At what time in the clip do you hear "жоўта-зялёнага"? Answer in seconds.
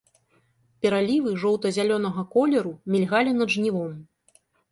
1.43-2.21